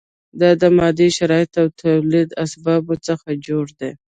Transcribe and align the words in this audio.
دا 0.39 0.49
د 0.61 0.63
مادي 0.77 1.07
شرایطو 1.17 1.57
او 1.63 1.67
تولیدي 1.81 2.33
اسبابو 2.43 2.95
څخه 3.07 3.29
جوړه 3.45 3.73
ده. 3.79 3.89